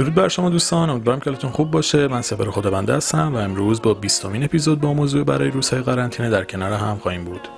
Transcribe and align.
درود 0.00 0.14
بر 0.14 0.28
شما 0.28 0.50
دوستان 0.50 0.90
امیدوارم 0.90 1.20
که 1.20 1.30
حالتون 1.30 1.50
خوب 1.50 1.70
باشه. 1.70 2.08
من 2.08 2.22
سپر 2.22 2.50
خدا 2.50 2.70
بنده 2.70 2.94
هستم 2.94 3.34
و 3.34 3.36
امروز 3.36 3.82
با 3.82 3.94
20 3.94 4.24
اپیزود 4.24 4.80
با 4.80 4.94
موضوع 4.94 5.24
برای 5.24 5.50
روزهای 5.50 5.82
قرنطینه 5.82 6.30
در 6.30 6.44
کنار 6.44 6.72
هم 6.72 6.98
خواهیم 6.98 7.24
بود. 7.24 7.48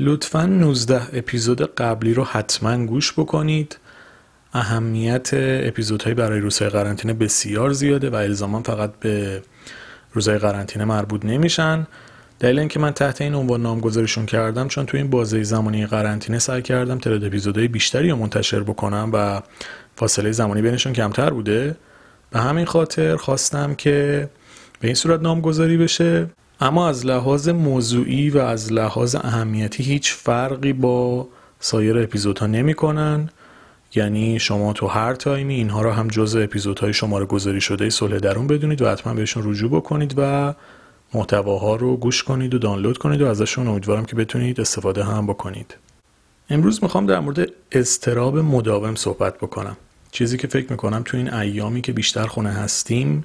لطفا 0.00 0.46
19 0.46 1.02
اپیزود 1.12 1.74
قبلی 1.74 2.14
رو 2.14 2.24
حتما 2.24 2.86
گوش 2.86 3.12
بکنید. 3.12 3.78
اهمیت 4.52 5.30
اپیزودهایی 5.34 6.14
برای 6.14 6.40
روزهای 6.40 6.70
قرنطینه 6.70 7.12
بسیار 7.12 7.72
زیاده 7.72 8.10
و 8.10 8.14
الزاما 8.14 8.62
فقط 8.62 8.92
به 9.00 9.42
روزهای 10.12 10.38
قرنطینه 10.38 10.84
مربوط 10.84 11.24
نمیشن. 11.24 11.86
دلیل 12.38 12.58
اینکه 12.58 12.80
من 12.80 12.90
تحت 12.90 13.20
این 13.20 13.34
عنوان 13.34 13.62
نامگذاریشون 13.62 14.26
کردم 14.26 14.68
چون 14.68 14.86
تو 14.86 14.96
این 14.96 15.10
بازه 15.10 15.42
زمانی 15.42 15.86
قرنطینه 15.86 16.38
سعی 16.38 16.62
کردم 16.62 16.98
تعداد 16.98 17.24
اپیزودهای 17.24 17.68
بیشتری 17.68 18.10
رو 18.10 18.16
منتشر 18.16 18.60
بکنم 18.60 19.10
و 19.12 19.42
فاصله 19.96 20.32
زمانی 20.32 20.62
بینشون 20.62 20.92
کمتر 20.92 21.30
بوده. 21.30 21.76
به 22.30 22.40
همین 22.40 22.64
خاطر 22.64 23.16
خواستم 23.16 23.74
که 23.74 24.28
به 24.80 24.88
این 24.88 24.94
صورت 24.94 25.20
نامگذاری 25.20 25.76
بشه. 25.76 26.26
اما 26.60 26.88
از 26.88 27.06
لحاظ 27.06 27.48
موضوعی 27.48 28.30
و 28.30 28.38
از 28.38 28.72
لحاظ 28.72 29.14
اهمیتی 29.14 29.82
هیچ 29.82 30.12
فرقی 30.12 30.72
با 30.72 31.28
سایر 31.60 31.98
اپیزودها 31.98 32.46
نمی 32.46 32.74
کنن 32.74 33.28
یعنی 33.94 34.38
شما 34.38 34.72
تو 34.72 34.86
هر 34.86 35.14
تایمی 35.14 35.54
اینها 35.54 35.82
را 35.82 35.92
هم 35.92 36.08
جز 36.08 36.36
اپیزودهای 36.36 36.92
شماره 36.92 37.26
گذاری 37.26 37.60
شده 37.60 37.90
صلح 37.90 38.18
درون 38.18 38.46
بدونید 38.46 38.82
و 38.82 38.88
حتما 38.88 39.14
بهشون 39.14 39.50
رجوع 39.50 39.70
بکنید 39.70 40.14
و 40.16 40.54
محتواها 41.14 41.76
رو 41.76 41.96
گوش 41.96 42.22
کنید 42.22 42.54
و 42.54 42.58
دانلود 42.58 42.98
کنید 42.98 43.22
و 43.22 43.26
ازشون 43.26 43.68
امیدوارم 43.68 44.04
که 44.04 44.16
بتونید 44.16 44.60
استفاده 44.60 45.04
هم 45.04 45.26
بکنید. 45.26 45.76
امروز 46.50 46.82
می‌خوام 46.82 47.06
در 47.06 47.20
مورد 47.20 47.48
استراب 47.72 48.38
مداوم 48.38 48.94
صحبت 48.94 49.36
بکنم. 49.36 49.76
چیزی 50.12 50.36
که 50.36 50.46
فکر 50.46 50.70
می‌کنم 50.70 51.02
تو 51.04 51.16
این 51.16 51.34
ایامی 51.34 51.80
که 51.80 51.92
بیشتر 51.92 52.26
خونه 52.26 52.50
هستیم 52.50 53.24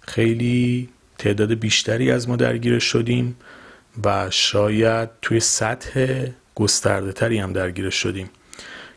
خیلی 0.00 0.88
تعداد 1.18 1.54
بیشتری 1.54 2.10
از 2.10 2.28
ما 2.28 2.36
درگیرش 2.36 2.84
شدیم 2.84 3.36
و 4.04 4.30
شاید 4.30 5.08
توی 5.22 5.40
سطح 5.40 6.26
گسترده 6.54 7.12
تری 7.12 7.38
هم 7.38 7.52
درگیرش 7.52 7.94
شدیم. 7.94 8.30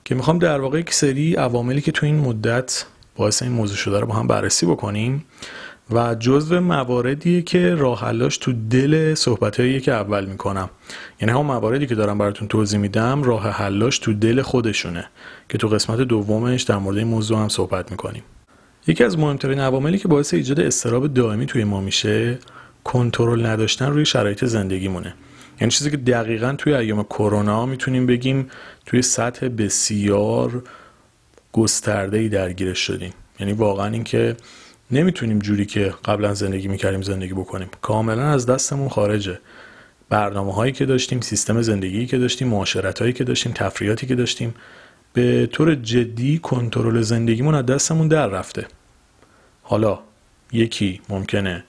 که 0.05 0.15
می‌خوام 0.15 0.39
در 0.39 0.59
واقع 0.59 0.79
یک 0.79 0.93
سری 0.93 1.35
عواملی 1.35 1.81
که 1.81 1.91
تو 1.91 2.05
این 2.05 2.19
مدت 2.19 2.85
باعث 3.15 3.43
این 3.43 3.51
موضوع 3.51 3.77
شده 3.77 3.99
رو 3.99 4.07
با 4.07 4.13
هم 4.13 4.27
بررسی 4.27 4.65
بکنیم 4.65 5.25
و 5.91 6.15
جزو 6.15 6.61
مواردیه 6.61 7.41
که 7.41 7.75
راه 7.75 8.01
حلاش 8.01 8.37
تو 8.37 8.53
دل 8.69 9.13
صحبتهایی 9.13 9.81
که 9.81 9.91
اول 9.91 10.25
می‌کنم. 10.25 10.69
یعنی 11.21 11.33
هم 11.33 11.45
مواردی 11.45 11.87
که 11.87 11.95
دارم 11.95 12.17
براتون 12.17 12.47
توضیح 12.47 12.79
میدم 12.79 13.23
راه 13.23 13.49
حلاش 13.49 13.99
تو 13.99 14.13
دل 14.13 14.41
خودشونه 14.41 15.09
که 15.49 15.57
تو 15.57 15.67
قسمت 15.67 15.99
دومش 15.99 16.61
در 16.61 16.77
مورد 16.77 16.97
این 16.97 17.07
موضوع 17.07 17.39
هم 17.39 17.49
صحبت 17.49 17.91
می‌کنیم. 17.91 18.23
یکی 18.87 19.03
از 19.03 19.19
مهمترین 19.19 19.59
عواملی 19.59 19.97
که 19.97 20.07
باعث 20.07 20.33
ایجاد 20.33 20.59
استراب 20.59 21.13
دائمی 21.13 21.45
توی 21.45 21.63
ما 21.63 21.81
میشه 21.81 22.39
کنترل 22.83 23.45
نداشتن 23.45 23.85
روی 23.85 24.05
شرایط 24.05 24.45
زندگیمونه. 24.45 25.13
یعنی 25.61 25.71
چیزی 25.71 25.91
که 25.91 25.97
دقیقا 25.97 26.55
توی 26.57 26.73
ایام 26.73 27.03
کرونا 27.03 27.65
می‌تونیم 27.65 28.05
بگیم 28.05 28.49
توی 28.85 29.01
سطح 29.01 29.47
بسیار 29.47 30.63
گسترده 31.51 32.17
ای 32.17 32.29
درگیرش 32.29 32.79
شدیم. 32.79 33.13
یعنی 33.39 33.53
واقعا 33.53 33.87
اینکه 33.87 34.35
نمی‌تونیم 34.91 35.39
جوری 35.39 35.65
که 35.65 35.93
قبلا 36.05 36.33
زندگی 36.33 36.67
می‌کردیم 36.67 37.01
زندگی 37.01 37.33
بکنیم. 37.33 37.69
کاملا 37.81 38.23
از 38.23 38.45
دستمون 38.45 38.89
خارجه. 38.89 39.39
برنامه 40.09 40.53
هایی 40.53 40.71
که 40.71 40.85
داشتیم 40.85 41.21
سیستم 41.21 41.61
زندگی 41.61 42.05
که 42.05 42.17
داشتیم 42.17 42.47
معاشرت 42.47 42.99
هایی 42.99 43.13
که 43.13 43.23
داشتیم 43.23 43.51
تفریحاتی 43.51 44.07
که 44.07 44.15
داشتیم. 44.15 44.53
به 45.13 45.45
طور 45.51 45.75
جدی 45.75 46.39
کنترل 46.39 47.01
زندگیمون 47.01 47.55
از 47.55 47.65
دستمون 47.65 48.07
در 48.07 48.27
رفته. 48.27 48.67
حالا 49.63 49.99
یکی 50.51 51.01
ممکنه 51.09 51.63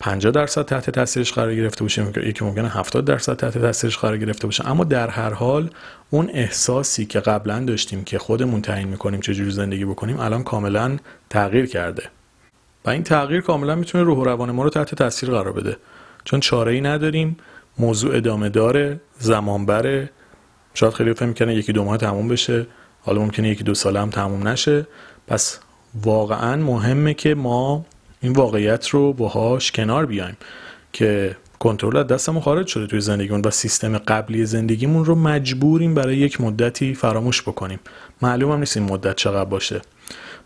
50 0.00 0.32
درصد 0.32 0.64
تحت 0.64 0.90
تاثیرش 0.90 1.32
قرار 1.32 1.54
گرفته 1.54 1.84
باشه 1.84 2.28
یکی 2.28 2.44
ممکنه 2.44 2.68
70 2.68 3.04
درصد 3.04 3.36
تحت 3.36 3.58
تاثیرش 3.58 3.98
قرار 3.98 4.18
گرفته 4.18 4.46
باشه. 4.46 4.68
اما 4.68 4.84
در 4.84 5.08
هر 5.08 5.30
حال 5.30 5.70
اون 6.10 6.30
احساسی 6.32 7.06
که 7.06 7.20
قبلا 7.20 7.64
داشتیم 7.64 8.04
که 8.04 8.18
خودمون 8.18 8.62
تعیین 8.62 8.88
می‌کنیم 8.88 9.20
چجوری 9.20 9.50
زندگی 9.50 9.84
بکنیم 9.84 10.20
الان 10.20 10.44
کاملا 10.44 10.96
تغییر 11.30 11.66
کرده. 11.66 12.02
و 12.84 12.90
این 12.90 13.02
تغییر 13.02 13.40
کاملا 13.40 13.74
می‌تونه 13.74 14.04
روح 14.04 14.18
و 14.18 14.24
روان 14.24 14.50
ما 14.50 14.62
رو 14.62 14.70
تحت 14.70 14.94
تاثیر 14.94 15.30
قرار 15.30 15.52
بده. 15.52 15.76
چون 16.24 16.40
چاره 16.40 16.72
ای 16.72 16.80
نداریم 16.80 17.36
موضوع 17.78 18.16
ادامه 18.16 18.48
داره 18.48 19.00
زمان 19.18 19.66
بره 19.66 20.10
شاید 20.74 20.92
خیلی 20.92 21.14
فکر 21.14 21.26
می‌کنه 21.26 21.54
یکی 21.54 21.72
دو 21.72 21.84
ماه 21.84 21.96
تموم 21.96 22.28
بشه 22.28 22.66
حالا 23.02 23.20
ممکنه 23.20 23.48
یکی 23.48 23.64
دو 23.64 23.74
ساله 23.74 24.00
هم 24.00 24.10
تموم 24.10 24.48
نشه. 24.48 24.86
پس 25.26 25.58
واقعا 26.02 26.56
مهمه 26.56 27.14
که 27.14 27.34
ما 27.34 27.84
این 28.20 28.32
واقعیت 28.32 28.88
رو 28.88 29.12
باهاش 29.12 29.72
کنار 29.72 30.06
بیایم 30.06 30.36
که 30.92 31.36
کنترل 31.58 31.96
از 31.96 32.06
دستمون 32.06 32.40
خارج 32.40 32.66
شده 32.66 32.86
توی 32.86 33.00
زندگیمون 33.00 33.42
و 33.44 33.50
سیستم 33.50 33.98
قبلی 33.98 34.46
زندگیمون 34.46 35.04
رو 35.04 35.14
مجبوریم 35.14 35.94
برای 35.94 36.16
یک 36.16 36.40
مدتی 36.40 36.94
فراموش 36.94 37.42
بکنیم. 37.42 37.80
معلوم 38.22 38.52
هم 38.52 38.58
نیست 38.58 38.76
این 38.76 38.86
مدت 38.86 39.16
چقدر 39.16 39.44
باشه. 39.44 39.80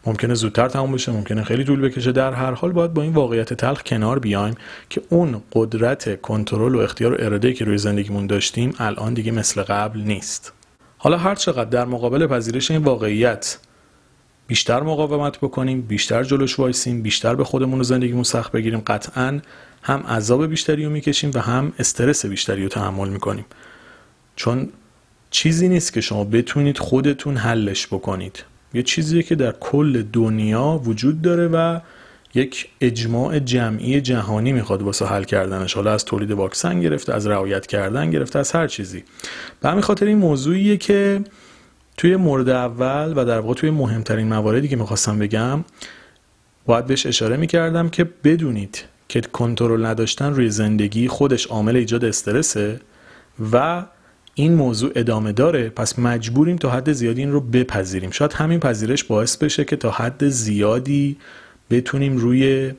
ممکنه 0.07 0.35
زودتر 0.35 0.69
تموم 0.69 0.93
بشه 0.93 1.13
ممکنه 1.13 1.45
خیلی 1.45 1.65
طول 1.65 1.81
بکشه. 1.81 2.13
در 2.13 2.33
هر 2.33 2.53
حال 2.53 2.73
باید 2.73 2.95
با 2.95 3.03
این 3.03 3.13
واقعیت 3.13 3.55
تلخ 3.55 3.83
کنار 3.83 4.19
بیایم 4.19 4.55
که 4.91 5.03
اون 5.09 5.43
قدرت 5.53 6.21
کنترل 6.21 6.75
و 6.75 6.79
اختیار 6.79 7.13
و 7.13 7.17
اراده 7.19 7.53
که 7.53 7.65
روی 7.65 7.79
زندگیمون 7.79 8.27
داشتیم 8.27 8.75
الان 8.79 9.15
دیگه 9.15 9.33
مثل 9.33 9.63
قبل 9.63 10.01
نیست. 10.01 10.53
حالا 10.99 11.19
هر 11.19 11.35
چقدر 11.35 11.71
در 11.71 11.85
مقابل 11.85 12.27
پذیرش 12.27 12.71
این 12.71 12.85
واقعیت 12.85 13.59
بیشتر 14.47 14.83
مقاومت 14.83 15.39
بکنیم 15.39 15.83
بیشتر 15.83 16.23
جلوش 16.23 16.59
وایسیم 16.59 17.03
بیشتر 17.03 17.35
به 17.35 17.45
خودمون 17.45 17.81
و 17.81 17.83
زندگیمون 17.83 18.23
سخت 18.23 18.53
بگیریم 18.53 18.83
قطعا 18.87 19.41
هم 19.83 20.01
عذاب 20.01 20.47
بیشتری 20.47 20.85
رو 20.85 20.91
می‌کشیم 20.91 21.31
و 21.35 21.39
هم 21.39 21.73
استرس 21.79 22.27
بیشتری 22.27 22.63
رو 22.63 22.69
تحمل 22.69 23.09
می‌کنیم. 23.09 23.45
چون 24.37 24.69
چیزی 25.31 25.69
نیست 25.69 25.93
که 25.93 26.01
شما 26.01 26.25
بتونید 26.25 26.79
خودتون 26.79 27.37
حلش 27.37 27.87
بکنید. 27.87 28.45
یه 28.77 28.83
چیزیه 28.83 29.23
که 29.23 29.35
در 29.35 29.53
کل 29.61 30.03
دنیا 30.03 30.81
وجود 30.85 31.23
داره 31.23 31.49
و 31.49 31.81
یک 32.35 32.69
اجماع 32.81 33.39
جمعی 33.39 34.01
جهانی 34.01 34.53
می‌خواد 34.53 34.83
واسه 34.83 35.07
حل 35.07 35.25
کردنش. 35.25 35.75
حالا 35.75 35.93
از 35.93 36.05
تولید 36.05 36.31
واکسن 36.31 36.81
گرفته 36.81 37.15
از 37.15 37.27
رعایت 37.27 37.67
کردن 37.67 38.11
گرفته 38.11 38.39
از 38.39 38.53
هر 38.53 38.67
چیزی. 38.67 39.05
به 39.61 39.69
همین 39.69 39.81
خاطر 39.81 40.07
این 40.07 40.19
موضوعیه 40.19 40.77
که 40.77 41.21
توی 41.97 42.17
مورد 42.17 42.49
اول 42.49 43.13
و 43.17 43.25
در 43.25 43.39
واقع 43.39 43.55
توی 43.55 43.71
مهمترین 43.71 44.29
مواردی 44.29 44.69
که 44.69 44.77
می‌خواستم 44.77 45.19
بگم 45.19 45.65
باید 46.67 46.87
بهش 46.87 47.07
اشاره 47.07 47.37
می‌کردم 47.37 47.89
که 47.89 48.05
بدونید 48.25 48.85
که 49.09 49.21
کنترل 49.21 49.87
نداشتن 49.87 50.35
روی 50.35 50.51
زندگی 50.51 51.09
خودش 51.09 51.47
عامل 51.47 51.77
ایجاد 51.77 52.05
استرسه 52.05 52.81
و 53.53 53.85
این 54.39 54.55
موضوع 54.55 54.93
ادامه 54.95 55.33
داره 55.33 55.69
پس 55.69 55.99
مجبوریم 55.99 56.57
تا 56.57 56.71
حد 56.71 56.93
زیادی 56.93 57.21
این 57.21 57.33
رو 57.33 57.41
بپذیریم. 57.41 58.11
شاید 58.11 58.33
همین 58.33 58.61
پذیرش 58.61 59.05
باعث 59.05 59.37
بشه 59.37 59.65
که 59.65 59.77
تا 59.77 59.91
حد 59.91 60.29
زیادی 60.29 61.17
بتونیم 61.71 62.17
روی 62.17 62.73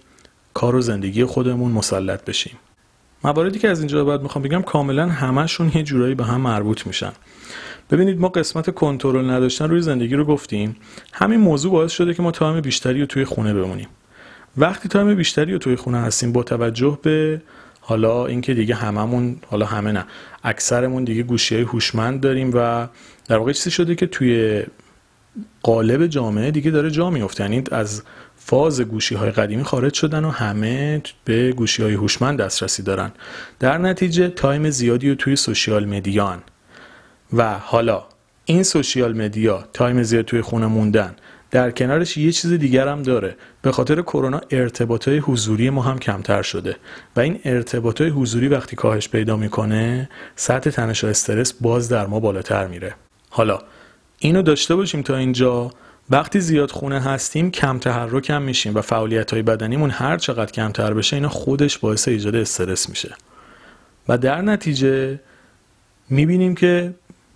کار 0.54 0.76
و 0.76 0.82
زندگی 0.82 1.26
خودمون 1.26 1.72
مسلط 1.72 2.26
بشیم. 2.26 2.54
مواردی 3.24 3.60
که 3.60 3.70
از 3.70 3.80
اینجا 3.80 4.06
بعد 4.06 4.22
می‌خوام 4.22 4.44
بگم 4.44 4.62
کاملا 4.62 5.08
همشون 5.08 5.72
یه 5.76 5.84
جورایی 5.84 6.16
به 6.16 6.24
هم 6.26 6.42
مربوط 6.42 6.88
میشن. 6.88 7.12
ببینید 7.92 8.20
ما 8.20 8.30
قسمت 8.30 8.74
کنترل 8.76 9.30
نداشتن 9.30 9.70
روی 9.70 9.82
زندگی 9.82 10.16
رو 10.16 10.26
گفتیم. 10.26 10.76
همین 11.14 11.40
موضوع 11.40 11.72
باعث 11.72 11.92
شده 11.92 12.14
که 12.14 12.22
ما 12.22 12.32
time 12.32 12.62
بیشتری 12.62 13.00
رو 13.00 13.06
توی 13.06 13.26
خونه 13.26 13.54
بمونیم. 13.54 13.88
وقتی 14.58 14.90
time 14.90 15.16
بیشتری 15.16 15.54
رو 15.54 15.58
توی 15.58 15.76
خونه 15.76 15.98
هستیم 15.98 16.32
با 16.32 16.44
توجه 16.44 17.00
به 17.02 17.42
حالا 17.88 18.26
اینکه 18.26 18.54
دیگه 18.54 18.76
هممون 18.76 19.36
حالا 19.50 19.66
همه 19.66 19.92
نه 19.92 20.06
اکثرمون 20.44 21.04
دیگه 21.04 21.24
گوشی 21.24 21.56
های 21.56 21.64
هوشمند 21.64 22.22
داریم 22.22 22.52
و 22.54 22.88
در 23.28 23.38
واقع 23.38 23.52
چیزی 23.52 23.72
شده 23.72 23.96
که 23.96 24.06
توی 24.08 24.64
قالب 25.64 26.08
جامعه 26.08 26.52
دیگه 26.52 26.72
داره 26.72 26.92
جا 26.92 27.10
میفته 27.10 27.44
یعنی 27.44 27.64
از 27.72 28.04
فاز 28.36 28.82
گوشی 28.82 29.16
های 29.16 29.32
قدیمی 29.32 29.64
خارج 29.64 29.94
شدن 29.94 30.26
و 30.26 30.30
همه 30.30 31.02
به 31.26 31.52
گوشی 31.52 31.84
های 31.84 31.94
هوشمند 31.94 32.40
دسترسی 32.40 32.84
دارن. 32.84 33.12
در 33.60 33.78
نتیجه 33.78 34.28
time 34.28 34.70
زیادی 34.70 35.10
رو 35.10 35.16
توی 35.16 35.36
social 35.36 35.86
media 35.86 36.34
ان 36.34 36.44
و 37.34 37.54
حالا 37.54 38.04
این 38.46 38.64
social 38.64 39.18
media 39.22 39.64
time 39.74 40.04
زیاد 40.04 40.26
توی 40.26 40.42
خونه 40.42 40.66
موندن. 40.66 41.16
در 41.52 41.72
کنارش 41.72 42.18
یه 42.18 42.32
چیز 42.32 42.54
دیگر 42.54 42.88
هم 42.88 43.04
داره. 43.04 43.36
به 43.62 43.72
خاطر 43.72 44.02
کرونا 44.02 44.42
ارتباط 44.52 45.08
های 45.08 45.18
حضوری 45.18 45.70
ما 45.70 45.82
هم 45.82 46.00
کمتر 46.00 46.42
شده 46.42 46.76
و 47.16 47.20
این 47.20 47.40
ارتباط 47.46 48.02
های 48.02 48.10
حضوری 48.10 48.48
وقتی 48.48 48.76
کاهش 48.76 49.10
پیدا 49.10 49.36
می‌کنه 49.36 50.10
سطح 50.36 50.70
تنش 50.70 51.04
و 51.04 51.08
استرس 51.08 51.54
باز 51.54 51.90
در 51.90 52.08
ما 52.08 52.20
بالاتر 52.20 52.68
میره. 52.68 52.96
حالا 53.30 53.60
اینو 54.20 54.42
داشته 54.42 54.76
باشیم 54.76 55.02
تا 55.02 55.16
اینجا. 55.16 55.72
وقتی 56.10 56.40
زیاد 56.40 56.72
خونه 56.72 57.00
هستیم 57.00 57.52
کم 57.52 57.80
تحرک 57.80 58.30
هم 58.30 58.42
میشیم 58.42 58.76
و 58.76 58.82
فعالیت 58.82 59.34
های 59.34 59.42
بدنیمون 59.42 59.90
هر 59.90 60.18
چقدر 60.18 60.52
کمتر 60.52 60.94
بشه 60.94 61.16
اینا 61.16 61.30
خودش 61.30 61.78
باعث 61.78 62.08
ایجاد 62.08 62.36
استرس 62.36 62.90
میشه. 62.90 63.16
و 64.08 64.18
در 64.18 64.42
نتیجه 64.42 65.20
می‌بینیم 66.10 66.56
که 66.56 66.94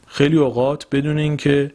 خیلی 0.08 0.38
اوقات 0.38 0.88
بدون 0.92 1.18
اینکه 1.18 1.72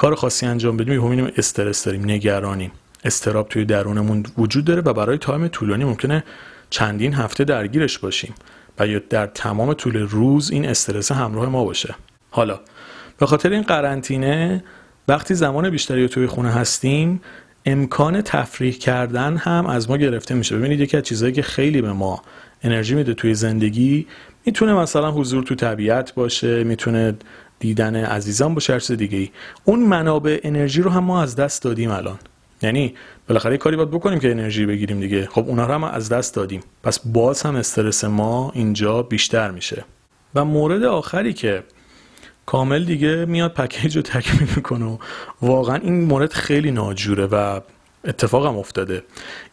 کار 0.00 0.14
خاصی 0.14 0.46
انجام 0.46 0.76
بدیم 0.76 1.02
می‌بینیم 1.02 1.32
استرس 1.36 1.84
داریم 1.84 2.04
نگرانیم. 2.04 2.72
استراب 3.04 3.48
توی 3.48 3.64
درونمون 3.64 4.22
وجود 4.38 4.64
داره 4.64 4.82
و 4.82 4.92
برای 4.92 5.18
تایم 5.18 5.48
طولانی 5.48 5.84
ممکنه 5.84 6.24
چندین 6.70 7.14
هفته 7.14 7.44
درگیرش 7.44 7.98
باشیم 7.98 8.34
و 8.78 8.86
یا 8.86 9.00
در 9.10 9.26
تمام 9.26 9.74
طول 9.74 9.96
روز 9.96 10.50
این 10.50 10.68
استرس 10.68 11.12
همراه 11.12 11.48
ما 11.48 11.64
باشه. 11.64 11.94
حالا 12.30 12.60
به 13.18 13.26
خاطر 13.26 13.52
این 13.52 13.62
قرنطینه 13.62 14.64
وقتی 15.08 15.34
زمان 15.34 15.70
بیشتری 15.70 16.08
توی 16.08 16.26
خونه 16.26 16.50
هستیم 16.50 17.20
امکان 17.66 18.22
تفریح 18.22 18.72
کردن 18.72 19.36
هم 19.36 19.66
از 19.66 19.90
ما 19.90 19.96
گرفته 19.96 20.34
میشه. 20.34 20.56
ببینید 20.56 20.80
یکی 20.80 20.96
از 20.96 21.02
چیزهایی 21.02 21.34
که 21.34 21.42
خیلی 21.42 21.82
به 21.82 21.92
ما 21.92 22.22
انرژی 22.62 22.94
میده 22.94 23.14
توی 23.14 23.34
زندگی 23.34 24.06
می‌تونه 24.46 24.74
مثلا 24.74 25.10
حضور 25.10 25.42
تو 25.44 25.54
طبیعت 25.54 26.14
باشه 26.14 26.64
می‌تونه 26.64 27.16
دیدن 27.60 27.96
عزیزان 27.96 28.58
هر 28.68 28.78
چیز 28.78 28.96
دیگه 28.96 29.18
ای 29.18 29.30
اون 29.64 29.80
منابع 29.80 30.40
انرژی 30.42 30.82
رو 30.82 30.90
هم 30.90 31.04
ما 31.04 31.22
از 31.22 31.36
دست 31.36 31.62
دادیم 31.62 31.90
الان. 31.90 32.18
یعنی 32.62 32.94
بالاخره 33.28 33.56
کاری 33.56 33.76
باید 33.76 33.90
بکنیم 33.90 34.18
که 34.18 34.30
انرژی 34.30 34.66
بگیریم 34.66 35.00
دیگه. 35.00 35.26
خب 35.26 35.44
اونا 35.48 35.66
رو 35.66 35.74
هم 35.74 35.84
از 35.84 36.08
دست 36.08 36.34
دادیم. 36.34 36.60
پس 36.82 36.98
باز 37.04 37.42
هم 37.42 37.56
استرس 37.56 38.04
ما 38.04 38.52
اینجا 38.54 39.02
بیشتر 39.02 39.50
میشه. 39.50 39.84
و 40.34 40.44
مورد 40.44 40.82
آخری 40.82 41.32
که 41.32 41.62
کامل 42.46 42.84
دیگه 42.84 43.24
میاد 43.24 43.54
package 43.54 43.96
رو 43.96 44.02
تکمیل 44.02 44.48
می‌کنه 44.56 44.84
و 44.84 44.96
واقعا 45.42 45.76
این 45.76 46.04
مورد 46.04 46.32
خیلی 46.32 46.70
ناجوره 46.70 47.26
و 47.26 47.60
اتفاقم 48.04 48.58
افتاده. 48.58 49.02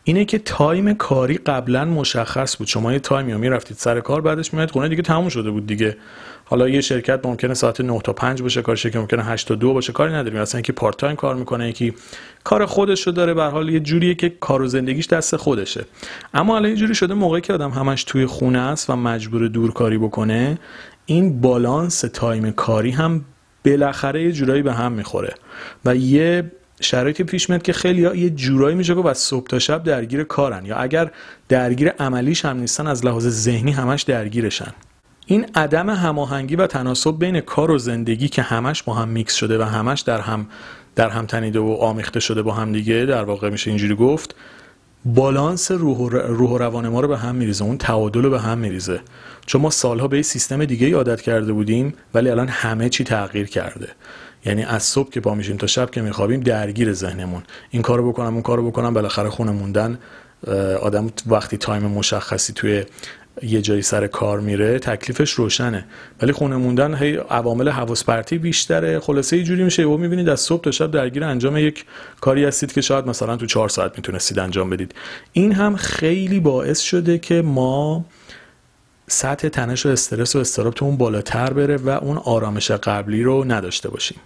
اینه 0.04 0.26
که 0.26 0.40
time 0.40 0.94
کاری 0.94 1.38
قبلا 1.38 1.86
مشخص 1.86 2.58
بود. 2.58 2.68
شما 2.68 2.94
یه 2.94 3.00
time 3.00 3.27
ی 3.27 3.34
رو 3.34 3.40
می‌رفتید 3.40 3.78
سر 3.78 4.00
کار 4.00 4.22
بعدش 4.22 4.54
میاید 4.54 4.72
خونه 4.72 4.90
دیگه 4.90 5.02
تموم 5.02 5.30
شده 5.30 5.52
بود 5.52 5.68
دیگه. 5.68 5.98
حالا 6.46 6.70
یه 6.70 6.82
شرکت 6.82 7.26
ممکنه 7.26 7.54
ساعت 7.54 7.82
9 7.82 8.00
تا 8.04 8.14
5 8.14 8.42
باشه 8.42 8.62
کار 8.62 8.76
شرکت 8.76 8.96
ممکنه 8.96 9.24
8 9.24 9.48
تا 9.48 9.56
2 9.56 9.74
باشه 9.74 9.94
کاری 9.94 10.14
نداریم. 10.14 10.42
مثلا 10.42 10.58
اینکه 10.58 10.74
part 10.74 10.98
time 10.98 11.16
کار 11.16 11.36
می‌کنه 11.36 11.70
یکی 11.70 11.94
کار 12.44 12.66
خودش 12.66 13.08
رو 13.08 13.14
داره. 13.14 13.34
به 13.34 13.44
حال 13.44 13.70
یه 13.70 13.80
جوریه 13.80 14.16
که 14.16 14.30
کار 14.30 14.62
و 14.62 14.68
زندگیش 14.68 15.08
دست 15.08 15.36
خودشه. 15.36 15.86
اما 16.34 16.56
الان 16.56 16.70
یه 16.70 16.76
جوری 16.76 16.96
شده 16.96 17.14
موقعی 17.14 17.42
که 17.42 17.54
آدم 17.54 17.70
همش 17.70 18.04
توی 18.04 18.26
خونه 18.26 18.60
است 18.60 18.90
و 18.90 18.96
مجبور 18.96 19.48
دورکاری 19.48 19.98
بکنه 19.98 20.58
این 21.06 21.42
balance 21.42 22.02
time 22.02 22.52
کاری 22.52 22.92
هم 22.92 23.26
بالاخره 23.66 24.24
یه 24.24 24.32
جورایی 24.32 24.62
به 24.62 24.74
هم 24.74 24.92
می‌خوره. 24.92 25.34
و 25.86 25.96
یه 25.96 26.52
شرایطی 26.82 27.24
پیش 27.24 27.50
میاد 27.50 27.62
که 27.62 27.74
خیلی 27.74 28.06
ها 28.06 28.16
یه 28.16 28.30
جورایی 28.30 28.76
میشه 28.76 28.96
گفت 28.96 29.08
از 29.08 29.18
صبح 29.18 29.48
تا 29.48 29.60
شب 29.60 29.84
درگیر 29.84 30.24
کارن 30.24 30.66
یا 30.66 30.76
اگر 30.76 31.12
درگیر 31.50 31.90
عملیش 31.90 32.46
هم 32.46 32.60
نیستن 32.60 32.88
از 32.88 33.06
لحاظ 33.06 33.28
ذهنی 33.28 33.72
همش 33.72 34.02
درگیرشن. 34.02 34.74
این 35.26 35.46
عدم 35.56 35.90
هماهنگی 35.90 36.56
و 36.56 36.68
تناسب 36.68 37.20
بین 37.20 37.40
کار 37.40 37.72
و 37.72 37.78
زندگی 37.78 38.28
که 38.28 38.42
همش 38.42 38.84
با 38.84 38.94
هم 38.94 39.10
میکس 39.10 39.34
شده 39.34 39.58
و 39.58 39.64
همش 39.64 40.02
در 40.02 40.22
هم 40.22 40.48
در 40.96 41.10
هم 41.10 41.26
تنیده 41.26 41.60
و 41.60 41.78
آمیخته 41.82 42.20
شده 42.20 42.42
با 42.42 42.54
هم 42.54 42.72
دیگه 42.72 43.06
در 43.06 43.24
واقع 43.24 43.50
میشه 43.50 43.72
اینجوری 43.72 43.96
گفت 43.96 44.36
بالانس 45.06 45.72
روح 45.72 45.98
و, 45.98 46.10
روح 46.10 46.50
و 46.50 46.58
روان 46.58 46.88
ما 46.88 47.00
رو 47.00 47.08
به 47.08 47.18
هم 47.18 47.36
میریزه 47.36 47.64
اون 47.64 47.78
تعادل 47.78 48.24
رو 48.24 48.30
به 48.30 48.40
هم 48.40 48.58
میریزه. 48.58 49.00
چون 49.46 49.62
ما 49.62 49.70
سالها 49.70 50.08
به 50.08 50.22
سیستم 50.22 50.66
دیگه 50.66 50.96
عادت 50.96 51.22
کرده 51.22 51.54
بودیم 51.54 51.94
ولی 52.14 52.30
الان 52.30 52.48
همه 52.48 52.90
چی 52.90 53.04
تغییر 53.04 53.48
کرده. 53.48 53.88
یعنی 54.46 54.64
از 54.64 54.84
صبح 54.84 55.10
که 55.10 55.20
پا 55.20 55.36
میشیم 55.36 55.58
تا 55.58 55.68
شب 55.68 55.92
که 55.92 56.02
میخوابیم 56.02 56.40
درگیر 56.40 56.94
ذهنمون. 56.94 57.44
این 57.70 57.82
کارو 57.82 58.12
بکنم 58.12 58.34
اون 58.34 58.42
کارو 58.42 58.68
بکنم 58.72 58.94
بالاخره 58.94 59.30
خونه 59.30 59.52
موندن 59.52 60.00
آدم 60.82 61.10
وقتی 61.28 61.58
تایم 61.58 61.84
مشخصی 61.84 62.54
توی 62.54 62.84
یه 63.44 63.62
جایی 63.62 63.82
سر 63.82 64.08
کار 64.08 64.40
میره 64.40 64.80
تکلیفش 64.80 65.32
روشنه. 65.32 65.86
ولی 66.22 66.32
خونه 66.32 66.56
موندن 66.56 66.96
هی 66.96 67.16
عوامل 67.16 67.70
حواس 67.70 68.04
پرتی 68.04 68.38
بیشتره. 68.38 69.00
خلاصه 69.00 69.38
یه 69.38 69.44
جوری 69.44 69.64
میشه 69.64 69.84
و 69.84 69.98
می‌بینید 69.98 70.30
از 70.30 70.40
صبح 70.40 70.62
تا 70.62 70.72
شب 70.72 70.92
درگیر 70.92 71.24
انجام 71.24 71.58
یک 71.58 71.86
کاری 72.22 72.46
هستید 72.46 72.74
که 72.74 72.82
شاید 72.82 73.08
مثلا 73.08 73.38
تو 73.38 73.46
چهار 73.46 73.70
ساعت 73.70 73.98
می‌تونستید 73.98 74.40
انجام 74.40 74.70
بدید. 74.70 74.96
این 75.34 75.52
هم 75.52 75.76
خیلی 75.76 76.40
باعث 76.40 76.80
شده 76.80 77.18
که 77.18 77.42
ما 77.42 78.06
سطح 79.10 79.50
تنش 79.50 79.86
و 79.86 79.90
استرس 79.90 80.36
و 80.36 80.40
استراب 80.40 80.74
تو 80.74 80.86
اون 80.86 80.98
بالاتر 80.98 81.54
بره 81.54 81.78
و 81.78 81.90
اون 81.90 82.18
آرامش 82.18 82.72
قبلی 82.72 83.24
رو 83.24 83.44
نداشته 83.44 83.90
باشیم. 83.90 84.20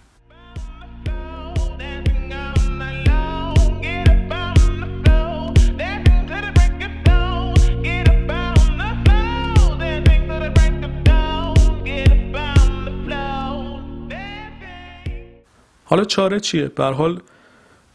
حالا 15.85 16.03
چاره 16.03 16.39
چیه؟ 16.39 16.67
به 16.67 16.83
حال 16.83 17.21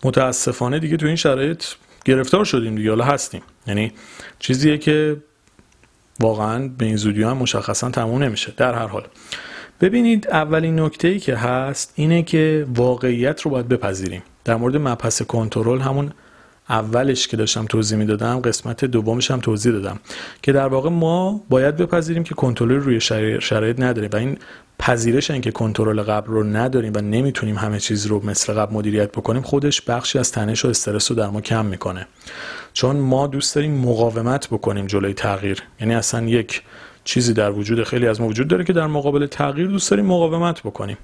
متاسفانه 0.04 0.78
دیگه 0.78 0.96
تو 0.96 1.06
این 1.06 1.16
شرایط 1.16 1.64
گرفتار 2.04 2.44
شدیم 2.44 2.74
دیگه 2.74 2.90
حالا 2.90 3.04
هستیم. 3.04 3.42
یعنی 3.66 3.92
چیزیه 4.38 4.78
که 4.78 5.16
واقعا 6.20 6.68
به 6.78 6.84
این 6.84 6.96
زودی 6.96 7.22
هم 7.22 7.36
مشخصا 7.36 7.90
تموم 7.90 8.22
نمیشه. 8.22 8.52
در 8.56 8.74
هر 8.74 8.86
حال 8.86 9.04
ببینید 9.80 10.28
اولین 10.28 10.80
نکته 10.80 11.08
ای 11.08 11.18
که 11.18 11.36
هست 11.36 11.92
اینه 11.94 12.22
که 12.22 12.66
واقعیت 12.74 13.40
رو 13.40 13.50
باید 13.50 13.68
بپذیریم. 13.68 14.22
در 14.44 14.56
مورد 14.56 14.76
مبحث 14.76 15.22
کنترل 15.22 15.80
همون 15.80 16.12
اولش 16.68 17.28
که 17.28 17.36
داشتم 17.36 17.64
توضیح 17.66 17.98
می‌دادم 17.98 18.40
قسمت 18.40 18.84
دومش 18.84 19.30
هم 19.30 19.40
توضیح 19.40 19.72
دادم 19.72 20.00
که 20.42 20.52
در 20.52 20.66
واقع 20.66 20.90
ما 20.90 21.40
باید 21.48 21.76
بپذیریم 21.76 22.24
که 22.24 22.34
کنترل 22.34 22.70
روی 22.70 23.00
شرایط 23.40 23.80
نداریم 23.80 24.10
و 24.12 24.16
این 24.16 24.38
پذیرش 24.78 25.30
اینکه 25.30 25.50
کنترل 25.50 26.02
قبل 26.02 26.26
رو 26.26 26.44
نداریم 26.44 26.92
و 26.96 27.00
نمی‌تونیم 27.00 27.56
همه 27.56 27.80
چیز 27.80 28.06
رو 28.06 28.26
مثل 28.26 28.52
قبل 28.52 28.74
مدیریت 28.74 29.12
بکنیم 29.12 29.42
خودش 29.42 29.82
بخشی 29.82 30.18
از 30.18 30.32
تنش 30.32 30.64
و 30.64 30.68
استرس 30.68 31.10
رو 31.10 31.16
در 31.16 31.28
ما 31.28 31.40
کم 31.40 31.66
می‌کنه. 31.66 32.06
چون 32.76 32.96
ما 32.96 33.26
دوست 33.26 33.54
داریم 33.54 33.74
مقاومت 33.74 34.48
بکنیم 34.48 34.86
جلوی 34.86 35.14
تغییر. 35.14 35.62
یعنی 35.80 35.94
اصلا 35.94 36.26
یک 36.26 36.62
چیزی 37.04 37.32
در 37.32 37.50
وجود 37.50 37.84
خیلی 37.84 38.06
از 38.06 38.20
ما 38.20 38.26
وجود 38.26 38.48
داره 38.48 38.64
که 38.64 38.72
در 38.72 38.86
مقابل 38.86 39.26
تغییر 39.26 39.66
دوست 39.66 39.90
داریم 39.90 40.06
مقاومت 40.06 40.60
بکنیم. 40.60 40.96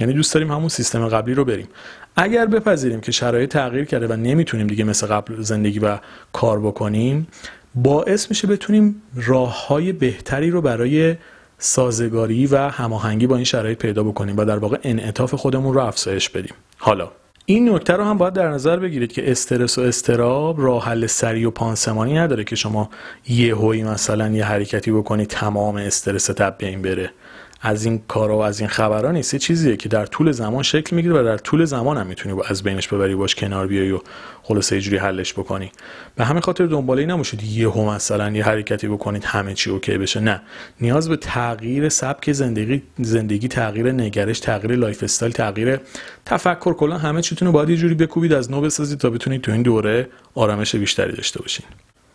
یعنی 0.00 0.12
دوست 0.12 0.34
داریم 0.34 0.50
همون 0.50 0.68
سیستم 0.68 1.08
قبلی 1.08 1.34
رو 1.34 1.44
بریم. 1.44 1.68
اگر 2.16 2.46
بپذیریم 2.46 3.00
که 3.00 3.12
شرایط 3.12 3.50
تغییر 3.50 3.84
کرده 3.84 4.06
و 4.06 4.12
نمی‌تونیم 4.12 4.66
دیگه 4.66 4.84
مثل 4.84 5.06
قبل 5.06 5.42
زندگی 5.42 5.78
و 5.78 5.98
کار 6.32 6.60
بکنیم 6.60 7.26
باعث 7.74 8.30
میشه 8.30 8.48
بتونیم 8.48 9.02
راه 9.14 9.66
های 9.66 9.92
بهتری 9.92 10.50
رو 10.50 10.62
برای 10.62 11.16
سازگاری 11.58 12.46
و 12.46 12.56
هماهنگی 12.56 13.26
با 13.26 13.36
این 13.36 13.44
شرایط 13.44 13.78
پیدا 13.78 14.02
بکنیم 14.02 14.36
و 14.36 14.44
در 14.44 14.58
واقع 14.58 14.78
انعطاف 14.82 15.34
خودمون 15.34 15.74
رو 15.74 15.80
افزایش 15.80 16.28
بدیم. 16.28 16.54
حالا 16.78 17.10
این 17.50 17.68
نکته 17.68 17.92
رو 17.92 18.04
هم 18.04 18.18
باید 18.18 18.34
در 18.34 18.48
نظر 18.48 18.76
بگیرید 18.76 19.12
که 19.12 19.30
استرس 19.30 19.78
و 19.78 19.80
استراب 19.80 20.60
راه 20.60 20.84
حل 20.84 21.06
سریع 21.06 21.48
و 21.48 21.50
پانسمانی 21.50 22.14
نداره 22.14 22.44
که 22.44 22.56
شما 22.56 22.90
یه 23.28 23.56
هوی 23.56 23.82
مثلا 23.82 24.28
یه 24.28 24.44
حرکتی 24.44 24.92
بکنید 24.92 25.28
تمام 25.28 25.76
استرس 25.76 26.26
تب 26.26 26.56
این 26.58 26.82
بره. 26.82 27.10
از 27.60 27.84
این 27.84 28.02
کارا 28.08 28.38
و 28.38 28.40
از 28.40 28.60
این 28.60 28.68
خبرها 28.68 29.12
نیست. 29.12 29.34
یه 29.34 29.40
چیزیه 29.40 29.76
که 29.76 29.88
در 29.88 30.06
طول 30.06 30.32
زمان 30.32 30.62
شکل 30.62 30.96
می‌گیره 30.96 31.20
و 31.20 31.24
در 31.24 31.36
طول 31.38 31.64
زمان 31.64 31.96
هم 31.96 32.06
می‌تونی 32.06 32.40
از 32.48 32.62
بینش 32.62 32.88
ببری 32.88 33.14
باش 33.14 33.34
کنار 33.34 33.66
بیای 33.66 33.90
و 33.90 34.00
خلاصه 34.42 34.76
یه 34.76 34.82
جوری 34.82 34.96
حلش 34.96 35.32
بکنی. 35.32 35.72
به 36.16 36.24
همین 36.24 36.40
خاطر 36.40 36.66
دنبال 36.66 37.06
این 37.06 37.15
نباشید 37.15 37.42
یهو 37.42 37.90
مثلا 37.90 38.30
یه 38.30 38.44
حرکتی 38.44 38.88
بکنید 38.88 39.24
همه 39.24 39.54
چی 39.54 39.70
okay 39.70 39.98
بشه. 39.98 40.20
نه. 40.20 40.40
نیاز 40.80 41.08
به 41.08 41.16
تغییر 41.16 41.88
سبک 41.88 42.32
زندگی 42.32 42.82
زندگی 42.98 43.48
تغییر 43.48 43.92
نگرش 43.92 44.40
تغییر 44.40 44.76
lifestyle 44.76 45.32
تغییر 45.32 45.80
تفکر 46.26 46.74
کلا 46.74 46.98
همه 46.98 47.22
چیتون 47.22 47.46
رو 47.46 47.52
باید 47.52 47.70
یه 47.70 47.76
جوری 47.76 47.94
بکوبید 47.94 48.32
از 48.32 48.50
نو 48.50 48.60
بسازید 48.60 48.98
تا 48.98 49.10
بتونید 49.10 49.40
تو 49.40 49.52
این 49.52 49.62
دوره 49.62 50.08
آرامش 50.34 50.76
بیشتری 50.76 51.12
داشته 51.12 51.40
باشین. 51.40 51.66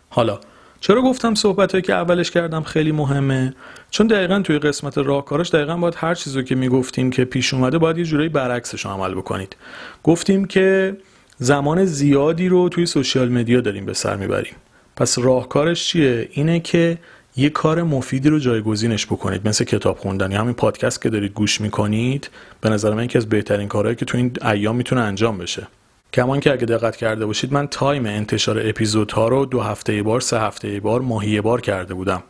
حالا 0.08 0.40
چرا 0.80 1.02
گفتم 1.02 1.34
صحبت 1.34 1.84
که 1.84 1.92
اولش 1.92 2.30
کردم 2.30 2.62
خیلی 2.62 2.92
مهمه؟ 2.92 3.54
چون 3.90 4.06
دقیقا 4.06 4.40
توی 4.40 4.58
قسمت 4.58 4.98
راهکارش 4.98 5.50
دقیقا 5.50 5.76
باید 5.76 5.94
هر 5.96 6.14
چیزی 6.14 6.44
که 6.44 6.54
می‌گفتیم 6.54 7.10
که 7.10 7.24
پیش 7.24 7.54
اومده 7.54 7.78
باید 7.78 7.98
یه 7.98 8.04
جورایی 8.04 8.28
برعکسش 8.28 8.86
عمل 8.86 9.14
بکنید. 9.14 9.56
گفتیم 10.02 10.44
که 10.44 10.96
زمان 11.38 11.84
زیادی 11.84 12.48
رو 12.48 12.68
توی 12.68 12.86
social 12.86 13.28
media 13.28 13.60
داریم 13.60 13.86
به 13.86 13.92
سر 13.92 14.16
می‌بریم. 14.16 14.54
پس 14.96 15.18
راهکارش 15.18 15.88
چیه؟ 15.88 16.28
اینه 16.32 16.60
که 16.60 16.98
یه 17.36 17.50
کار 17.50 17.82
مفیدی 17.82 18.28
رو 18.28 18.38
جایگزینش 18.38 19.06
بکنید 19.06 19.48
مثل 19.48 19.64
کتاب 19.64 19.98
خوندن. 19.98 20.32
یا 20.32 20.40
همین 20.40 20.54
پادکست 20.54 21.02
که 21.02 21.10
دارید 21.10 21.32
گوش 21.32 21.60
می‌کنید 21.60 22.30
به 22.60 22.68
نظر 22.68 22.94
من 22.94 23.04
یکی 23.04 23.18
از 23.18 23.28
بهترین 23.28 23.68
کارهایی 23.68 23.96
که 23.96 24.04
تو 24.04 24.16
این 24.16 24.32
ایام 24.42 24.76
می‌تونه 24.76 25.00
انجام 25.00 25.38
بشه. 25.38 25.66
کما 26.14 26.40
اینکه 26.40 26.52
اگه 26.52 26.66
دقت 26.66 26.96
کرده 26.96 27.26
باشید 27.26 27.52
من 27.52 27.66
time 27.66 28.06
انتشار 28.06 28.68
اپیزودها 28.68 29.28
رو 29.28 29.46
دو 29.46 29.60
هفته 29.60 30.02
بار 30.02 30.20
سه 30.20 30.40
هفته 30.40 30.80
بار 30.80 31.00
ماهی 31.00 31.40
بار 31.40 31.60
کرده 31.60 31.94
بودم. 31.94 32.22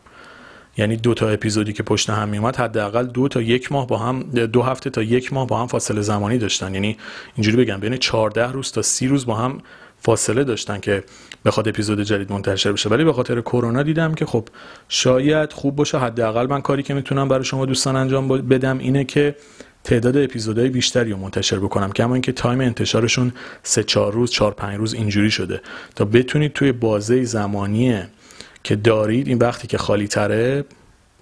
یعنی 0.77 0.97
دو 0.97 1.13
تا 1.13 1.29
اپیزودی 1.29 1.73
که 1.73 1.83
پشت 1.83 2.09
هم 2.09 2.29
میومد 2.29 2.55
حداقل 2.55 3.05
دو 3.05 3.27
تا 3.27 3.41
یک 3.41 3.71
ماه 3.71 3.87
با 3.87 3.97
هم 3.97 4.23
دو 4.23 4.61
هفته 4.61 4.89
تا 4.89 5.01
یک 5.01 5.33
ماه 5.33 5.47
با 5.47 5.61
هم 5.61 5.67
فاصله 5.67 6.01
زمانی 6.01 6.37
داشتن. 6.37 6.73
یعنی 6.73 6.97
اینجوری 7.35 7.57
بگم 7.57 7.79
بین 7.79 7.97
14 7.97 8.51
روز 8.51 8.71
تا 8.71 8.81
30 8.81 9.07
روز 9.07 9.25
با 9.25 9.35
هم 9.35 9.57
فاصله 9.97 10.43
داشتن 10.43 10.79
که 10.79 11.03
بخواد 11.45 11.67
اپیزود 11.67 12.01
جدید 12.01 12.31
منتشر 12.31 12.71
بشه. 12.71 12.89
ولی 12.89 13.03
به 13.03 13.13
خاطر 13.13 13.41
کرونا 13.41 13.83
دیدم 13.83 14.13
که 14.13 14.25
خب 14.25 14.47
شاید 14.89 15.53
خوب 15.53 15.75
باشه. 15.75 15.97
حداقل 15.97 16.47
من 16.47 16.61
کاری 16.61 16.83
که 16.83 16.93
می‌تونم 16.93 17.27
برای 17.27 17.43
شما 17.43 17.65
دوستان 17.65 17.95
انجام 17.95 18.27
بدم 18.27 18.77
اینه 18.77 19.03
که 19.03 19.35
تعداد 19.85 20.17
اپیزودهای 20.17 20.69
بیشتری 20.69 21.11
رو 21.11 21.17
منتشر 21.17 21.59
بکنم 21.59 21.91
کما 21.91 22.13
اینکه 22.13 22.31
time 22.31 22.61
انتشارشون 22.61 23.31
سه 23.63 23.83
چهار 23.83 24.13
روز 24.13 24.31
چهار 24.31 24.51
پنج 24.51 24.77
روز 24.77 24.93
اینجوری 24.93 25.31
شده. 25.31 25.61
تا 25.95 26.05
بتونید 26.05 26.53
توی 26.53 26.71
بازه 26.71 27.23
زمانی 27.23 28.01
که 28.63 28.75
دارید 28.75 29.27
این 29.27 29.37
وقتی 29.37 29.67
که 29.67 29.77
خالی 29.77 30.07
تره 30.07 30.65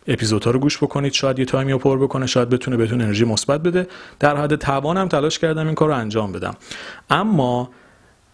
اپیزودها 0.07 0.51
رو 0.51 0.59
گوش 0.59 0.77
بکنید. 0.77 1.13
شاید 1.13 1.39
یه 1.39 1.45
time 1.45 1.66
ی 1.66 1.71
رو 1.71 1.77
پر 1.77 1.99
بکنه 1.99 2.25
شاید 2.25 2.49
بتونه 2.49 2.77
بهتون 2.77 3.01
انرژی 3.01 3.25
مثبت 3.25 3.63
بده. 3.63 3.87
در 4.19 4.37
حد 4.37 4.55
توانم 4.55 5.07
تلاش 5.07 5.39
کردم 5.39 5.65
این 5.65 5.75
کار 5.75 5.91
انجام 5.91 6.31
بدم. 6.31 6.55
اما 7.09 7.69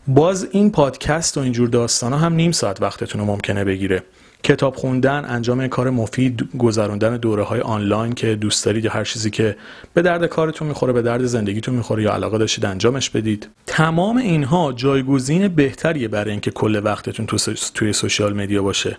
باز 0.07 0.47
این 0.51 0.71
پادکست 0.71 1.37
و 1.37 1.41
اینجور 1.41 1.69
داستان 1.69 2.13
هم 2.13 2.33
نیم 2.33 2.51
ساعت 2.51 2.81
وقتتون 2.81 3.21
رو 3.21 3.27
ممکنه 3.27 3.63
بگیره. 3.63 4.03
کتاب 4.43 4.75
خوندن 4.75 5.25
انجام 5.25 5.67
کار 5.67 5.89
مفید 5.89 6.49
گذراندن 6.57 7.17
دوره 7.17 7.43
های 7.43 7.61
آنلاین 7.61 8.13
که 8.13 8.35
دوست 8.35 8.65
دارید 8.65 8.85
یا 8.85 8.91
هر 8.91 9.03
چیزی 9.03 9.29
که 9.29 9.55
به 9.93 10.01
درد 10.01 10.25
کارتون 10.25 10.67
می‌خوره 10.67 10.93
به 10.93 11.01
درد 11.01 11.25
زندگیتون 11.25 11.75
می‌خوره 11.75 12.03
یا 12.03 12.13
علاقه 12.13 12.37
داشتید 12.37 12.65
انجامش 12.65 13.09
بدید. 13.09 13.49
تمام 13.65 14.17
اینها 14.17 14.73
جایگزین 14.73 15.47
بهتریه 15.47 16.07
برای 16.07 16.31
اینکه 16.31 16.51
کل 16.51 16.81
وقتتون 16.83 17.25
توی 17.73 17.93
سوشیال 17.93 18.33
مدیا 18.33 18.63
باشه. 18.63 18.97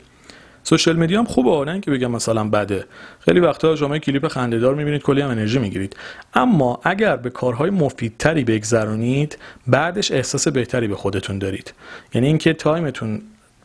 سوشال 0.63 0.97
مدیا 0.97 1.19
هم 1.19 1.25
خوبه 1.25 1.65
نه 1.65 1.73
اینکه 1.73 1.91
بگم 1.91 2.11
مثلا 2.11 2.45
بده. 2.45 2.85
خیلی 3.21 3.41
وقتا 3.41 3.77
شما 3.77 3.99
کلیپ 3.99 4.29
خندهدار 4.29 4.75
می‌بینید 4.75 5.03
کلی 5.03 5.21
هم 5.21 5.31
انرژی 5.31 5.59
می‌گیرید. 5.59 5.97
اما 6.35 6.81
اگر 6.85 7.17
به 7.17 7.31
کارهای 7.31 7.71
مفیدتری 7.71 8.45
بگذرونید 8.45 9.39
بعدش 9.67 10.13
احساس 10.13 10.49
بهتری 10.49 10.89
به 10.89 10.97
خودتون 10.97 11.39
دارید. 11.39 11.73
یعنی 12.15 12.27
اینکه 12.27 12.53
time 12.53 12.93
تون 12.93 13.23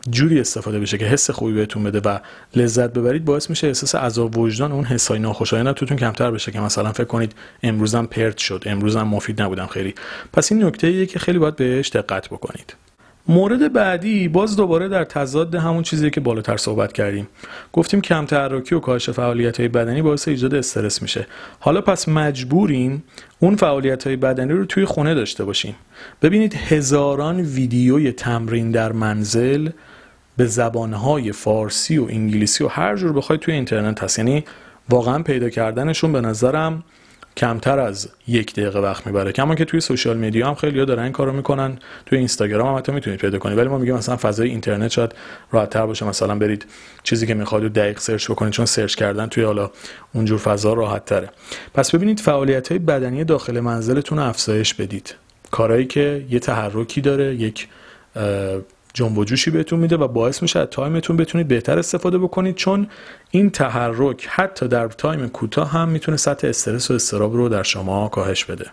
جوری 0.10 0.40
استفاده 0.40 0.80
بشه 0.80 0.98
که 0.98 1.06
حس 1.06 1.32
خوبی 1.32 1.54
بهتون 1.54 1.84
بده 1.84 2.02
و 2.06 2.20
لذت 2.56 2.94
ببرید 2.94 3.26
باعث 3.26 3.50
میشه 3.50 3.68
احساس 3.68 3.96
عذاب 3.96 4.38
وجدان 4.38 4.72
اون 4.72 4.84
حسای 4.84 5.20
ناخوشایندتون 5.20 5.98
کمتر 5.98 6.32
بشه 6.32 6.52
که 6.52 6.60
مثلا 6.60 6.92
فکر 6.92 7.04
کنید 7.04 7.36
امروزم 7.64 8.06
پرت 8.06 8.38
شد 8.38 8.64
امروزم 8.66 9.04
مفید 9.04 9.42
نبودم 9.42 9.66
خیلی. 9.66 9.96
پس 10.34 10.52
این 10.52 10.64
نکته 10.64 11.06
که 11.06 11.20
خیلی 11.20 11.40
باید 11.40 11.56
بهش 11.56 11.90
دقت 11.90 12.28
بکنید. 12.28 12.76
مورد 13.28 13.74
بعدی 13.74 14.28
باز 14.28 14.56
دوباره 14.56 14.88
در 14.88 15.04
تضاد 15.04 15.56
همون 15.56 15.84
چیزی 15.84 16.10
که 16.10 16.22
بالاتر 16.22 16.58
صحبت 16.58 16.94
کردیم. 16.94 17.28
گفتیم 17.74 18.02
کم 18.02 18.26
تحرکی 18.26 18.76
و 18.76 18.80
کاهش 18.80 19.10
فعالیت 19.10 19.60
های 19.60 19.70
بدنی 19.70 20.02
باعث 20.02 20.28
ایجاد 20.28 20.56
استرس 20.56 21.02
میشه. 21.02 21.28
حالا 21.60 21.82
پس 21.82 22.10
مجبوریم 22.10 23.04
اون 23.40 23.56
فعالیت 23.56 24.08
های 24.08 24.16
بدنی 24.16 24.54
رو 24.54 24.66
توی 24.66 24.86
خونه 24.86 25.14
داشته 25.14 25.44
باشیم. 25.44 25.76
ببینید 26.22 26.54
هزاران 26.54 27.40
ویدیوی 27.40 28.12
تمرین 28.12 28.72
در 28.72 28.92
منزل 28.92 29.70
به 30.38 30.46
زبانهای 30.46 31.32
فارسی 31.32 31.98
و 31.98 32.06
انگلیسی 32.10 32.64
و 32.64 32.68
هر 32.68 32.96
جور 32.96 33.14
بخواید 33.14 33.42
توی 33.42 33.54
اینترنت 33.54 34.04
هست. 34.04 34.20
یعنی 34.20 34.46
واقعا 34.90 35.24
پیدا 35.24 35.50
کردنشون 35.50 36.12
به 36.12 36.22
نظرم 36.22 36.84
کمتر 37.38 37.80
از 37.80 38.10
یک 38.28 38.54
دقیقه 38.54 38.80
وقت 38.80 39.08
می‌بره. 39.08 39.32
کما 39.32 39.56
که 39.56 39.66
توی 39.66 39.80
سوشال 39.80 40.18
میدیا 40.18 40.48
هم 40.48 40.56
خیلی 40.56 40.86
دارن 40.86 41.04
این 41.04 41.12
کارو 41.12 41.34
می‌کنن. 41.34 41.80
توی 42.06 42.18
اینستاگرام 42.18 42.68
هم 42.68 42.78
حتی 42.78 42.92
می‌تونید 42.92 43.20
پیدا 43.20 43.40
کنید. 43.40 43.58
ولی 43.58 43.68
ما 43.68 43.78
میگیم 43.78 43.96
مثلا 43.96 44.18
فضای 44.18 44.50
اینترنت 44.50 44.92
شاید 44.92 45.16
راحتتر 45.52 45.86
باشه. 45.86 46.06
مثلا 46.06 46.36
برید 46.36 46.66
چیزی 47.04 47.28
که 47.28 47.34
می‌خواد 47.34 47.64
رو 47.64 47.70
دقیق 47.70 48.00
search 48.00 48.32
بکنید. 48.32 48.54
چون 48.54 48.66
search 48.66 48.96
کردن 48.96 49.28
توی 49.28 49.44
حالا 49.44 49.72
اونجور 50.14 50.38
فضا 50.38 50.74
راحت 50.74 51.06
تره 51.06 51.30
پس 51.74 51.96
ببینید 51.96 52.20
فعالیت 52.20 52.68
های 52.68 52.80
بدنی 52.80 53.24
داخل 53.24 53.60
منزلتون 53.60 54.20
افزایش 54.20 54.74
بدید. 54.74 55.16
کارهایی 55.52 55.86
که 55.86 56.26
یه 56.30 56.40
تحرکی 56.40 57.02
داره 57.02 57.36
یک 57.36 57.68
جنب 58.96 59.18
و 59.18 59.26
بهتون 59.54 59.80
میده 59.80 59.98
و 59.98 60.08
باعث 60.08 60.42
میشه 60.42 60.60
از 60.60 60.68
time 60.72 60.98
تون 60.98 61.18
بتونید 61.18 61.48
بهتر 61.48 61.80
استفاده 61.80 62.18
بکنید 62.18 62.56
چون 62.56 62.88
این 63.32 63.50
تحرک 63.50 64.28
حتی 64.30 64.68
در 64.68 64.88
time 64.88 65.28
کوتاه 65.30 65.72
هم 65.72 65.90
می‌تونه 65.90 66.18
سطح 66.18 66.48
استرس 66.48 66.92
و 66.92 66.94
اضطراب 66.94 67.36
رو 67.36 67.50
در 67.50 67.64
شما 67.64 68.08
کاهش 68.08 68.46
بده. 68.46 68.66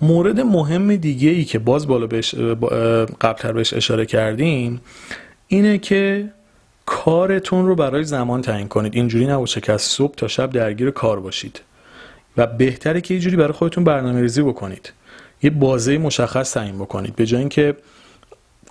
مورد 0.00 0.40
مهم 0.40 0.96
دیگه 0.96 1.30
ای 1.30 1.44
که 1.44 1.58
باز 1.58 1.86
بالا 1.86 2.06
بهش 2.06 2.34
قبلتر 3.20 3.52
بهش 3.52 3.74
اشاره 3.74 4.06
کردیم 4.06 4.80
اینه 5.48 5.78
که 5.78 6.30
کارتون 6.86 7.66
رو 7.66 7.74
برای 7.74 8.04
زمان 8.04 8.42
تعیین 8.42 8.68
کنید. 8.68 8.94
اینجوری 8.94 9.26
نباشه 9.26 9.60
که 9.60 9.72
از 9.72 9.82
صبح 9.82 10.14
تا 10.14 10.28
شب 10.28 10.50
درگیر 10.50 10.90
کار 10.90 11.20
باشید 11.20 11.60
و 12.36 12.46
بهتره 12.46 13.00
که 13.00 13.14
اینجوری 13.14 13.36
برای 13.36 13.52
خودتون 13.52 13.84
برنامه 13.84 14.20
ریزی 14.20 14.42
بکنید. 14.42 14.92
یه 15.42 15.50
بازه 15.50 15.98
مشخص 15.98 16.54
تعیین 16.54 16.78
بکنید. 16.78 17.16
به 17.16 17.26
جای 17.26 17.40
اینکه 17.40 17.76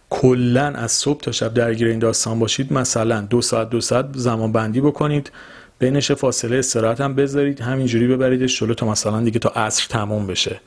کلا 0.10 0.66
از 0.66 0.92
صبح 0.92 1.22
تا 1.22 1.32
شب 1.32 1.54
درگیر 1.54 1.88
این 1.88 2.00
داستان 2.00 2.40
باشید 2.40 2.74
مثلا 2.74 3.22
دو 3.22 3.42
ساعت 3.42 3.70
دو 3.70 3.82
ساعت 3.82 4.06
زمان 4.14 4.52
بندی 4.52 4.82
بکنید. 4.82 5.32
بینش 5.80 6.12
فاصله 6.12 6.58
استراحت 6.58 7.02
هم 7.02 7.16
بذارید 7.16 7.62
همینجوری 7.62 8.08
ببریدش 8.08 8.60
جلو 8.60 8.74
تا 8.74 8.88
مثلا 8.88 9.22
دیگه 9.22 9.40
تا 9.40 9.50
عصر 9.50 9.88
تموم 9.90 10.28
بشه. 10.28 10.62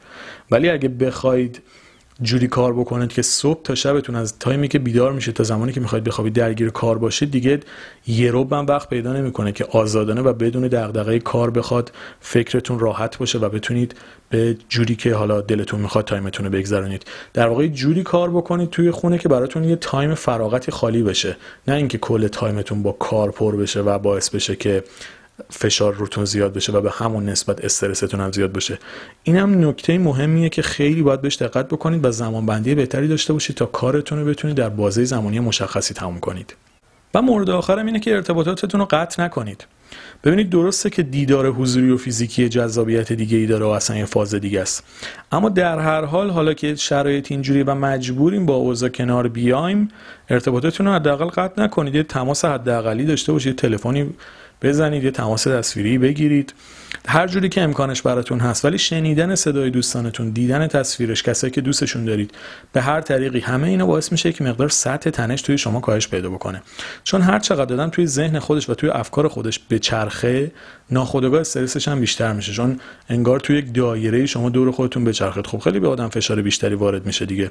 ولی 0.51 0.71
اگه 0.71 0.89
بخواید 0.89 1.63
جوری 2.23 2.49
کار 2.49 2.73
بکنید 2.73 3.13
که 3.13 3.23
صبح 3.23 3.63
تا 3.63 3.75
شبتون 3.75 4.17
از 4.17 4.39
time 4.39 4.63
ی 4.63 4.69
که 4.69 4.79
بیدار 4.79 5.13
میشید 5.13 5.33
تا 5.33 5.45
زمانی 5.45 5.73
که 5.73 5.81
می‌خواید 5.81 6.05
بخوابید 6.05 6.33
درگیر 6.33 6.71
کار 6.71 6.99
باشید 6.99 7.31
دیگه 7.31 7.61
یه 8.07 8.31
ربع 8.31 8.53
هم 8.53 8.67
وقت 8.67 8.89
پیدا 8.89 9.13
نمی‌کنه 9.13 9.53
که 9.53 9.65
آزادانه 9.65 10.21
و 10.21 10.33
بدون 10.33 10.69
دغدغه 10.69 11.19
کار 11.19 11.51
بخواد 11.51 11.93
فکرتون 12.21 12.79
راحت 12.79 13.19
باشه 13.19 13.39
و 13.39 13.49
بتونید 13.49 13.95
به 14.31 14.57
جوری 14.69 14.97
که 14.97 15.15
حالا 15.15 15.41
دلتون 15.41 15.81
می‌خواد 15.81 16.05
time 16.05 16.29
تون 16.29 16.47
رو 16.47 16.53
بگذرونید. 16.53 17.05
در 17.35 17.49
واقع 17.49 17.67
جوری 17.67 18.03
کار 18.03 18.31
بکنید 18.31 18.71
توی 18.71 18.91
خونه 18.91 19.19
که 19.19 19.29
براتون 19.29 19.65
یه 19.65 19.77
time 19.77 20.15
فراغتی 20.15 20.73
خالی 20.73 21.03
بشه. 21.03 21.37
نه 21.69 21.75
اینکه 21.75 21.99
کل 21.99 22.29
time 22.29 22.60
تون 22.60 22.83
با 22.83 22.93
کار 22.93 23.31
پر 23.31 23.57
بشه 23.57 23.81
و 23.81 23.99
باعث 23.99 24.31
بشه 24.31 24.57
که 24.57 24.85
فشار 25.51 25.95
روتون 25.95 26.25
زیاد 26.25 26.53
بشه 26.53 26.73
و 26.73 26.81
به 26.81 26.91
همون 26.91 27.29
نسبت 27.29 27.65
استرستون 27.65 28.21
هم 28.21 28.33
زیاد 28.33 28.53
بشه. 28.53 28.79
این 29.23 29.37
هم 29.37 29.69
نکته 29.69 29.99
مهمیه 29.99 30.49
که 30.49 30.63
خیلی 30.63 31.03
باید 31.03 31.21
بهش 31.21 31.37
دقت 31.37 31.69
بکنید 31.69 32.05
و 32.05 32.11
زمان 32.11 32.47
بندی 32.47 32.75
بهتری 32.75 33.09
داشته 33.09 33.33
باشید 33.33 33.57
تا 33.57 33.67
کارتون 33.67 34.19
رو 34.19 34.25
بتونید 34.25 34.57
در 34.57 34.69
بازه 34.69 35.05
زمانی 35.05 35.41
مشخصی 35.41 35.95
تموم 35.95 36.21
کنید. 36.21 36.57
و 37.15 37.23
مورد 37.23 37.51
آخرم 37.51 37.87
اینه 37.87 38.01
که 38.01 38.15
ارتباطاتتون 38.15 38.81
رو 38.81 38.87
قطع 38.91 39.23
نکنید. 39.23 39.67
ببینید 40.25 40.51
درسته 40.51 40.91
که 40.91 41.03
دیدار 41.03 41.47
حضوری 41.47 41.91
و 41.91 41.97
فیزیکی 41.97 42.49
جذابیت 42.49 43.13
دیگه 43.13 43.39
ای 43.39 43.47
داره 43.47 43.67
و 43.67 43.69
اصلا 43.69 43.97
یه 43.97 44.05
فاز 44.05 44.35
دیگه 44.35 44.61
است. 44.61 44.85
اما 45.33 45.49
در 45.49 45.79
هر 45.79 46.05
حال 46.05 46.31
حالا 46.31 46.55
که 46.55 46.75
شرایط 46.75 47.33
اینجوری 47.33 47.63
و 47.63 47.75
مجبوریم 47.75 48.47
با 48.47 48.55
اوضاع 48.55 48.89
کنار 48.89 49.29
بیایم 49.29 49.89
ارتباطاتتون 50.31 50.87
رو 50.87 50.93
حداقل 50.93 51.27
قطع 51.27 51.63
نکنید. 51.63 51.95
یه 51.95 52.03
تماس 52.03 52.45
حداقلی 52.45 53.05
داشته 53.05 53.33
باشید 53.33 53.57
تلفنی 53.57 54.11
بزنید 54.63 55.05
یه 55.05 55.11
تماس 55.11 55.45
تصویری 55.45 55.99
بگیرید. 55.99 56.55
هر 57.09 57.27
جوری 57.27 57.49
که 57.49 57.61
امکانش 57.61 58.03
براتون 58.03 58.41
هست. 58.41 58.65
ولی 58.65 58.79
شنیدن 58.79 59.35
صدای 59.35 59.71
دوستانتون 59.71 60.31
دیدن 60.31 60.67
تصویرش 60.67 61.23
کسایی 61.23 61.51
که 61.51 61.61
دوستشون 61.61 62.05
دارید 62.05 62.31
به 62.73 62.81
هر 62.81 63.01
طریقی 63.01 63.41
همه 63.41 63.69
اینا 63.69 63.87
باعث 63.87 64.13
میشه 64.13 64.33
که 64.33 64.45
مقدار 64.45 64.69
سطح 64.69 65.11
تنش 65.11 65.43
توی 65.43 65.59
شما 65.59 65.81
کاهش 65.81 66.09
پیدا 66.09 66.31
بکنه. 66.31 66.63
چون 67.05 67.23
هر 67.23 67.39
چقدر 67.39 67.65
دادن 67.65 67.91
توی 67.91 68.07
ذهن 68.07 68.39
خودش 68.39 68.71
و 68.71 68.75
توی 68.75 68.91
افکار 68.91 69.29
خودش 69.29 69.59
به 69.59 69.79
چرخه 69.79 70.53
ناخودآگاه 70.91 71.41
استرسش 71.41 71.89
هم 71.89 72.01
بیشتر 72.01 72.33
میشه. 72.33 72.53
چون 72.53 72.81
انگار 73.09 73.41
توی 73.41 73.59
یک 73.59 73.75
دایره 73.75 74.27
شما 74.27 74.51
دور 74.51 74.71
خودتون 74.71 75.05
بچرخید 75.05 75.47
خب 75.47 75.59
خیلی 75.59 75.81
به 75.81 75.89
آدم 75.89 76.09
فشار 76.09 76.43
بیشتری 76.43 76.75
وارد 76.75 77.07
میشه 77.07 77.27
دیگه. 77.27 77.51